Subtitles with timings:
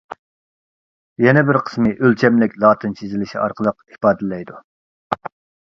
[1.25, 4.59] يەنە بىر قىسمى ئۆلچەملىك لاتىنچە يېزىلىشى ئارقىلىق ئىپادىلەيدۇ.